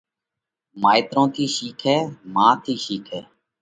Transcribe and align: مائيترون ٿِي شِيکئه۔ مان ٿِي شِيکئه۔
مائيترون 0.81 1.25
ٿِي 1.33 1.45
شِيکئه۔ 1.55 1.97
مان 2.33 2.53
ٿِي 2.63 2.73
شِيکئه۔ 2.85 3.19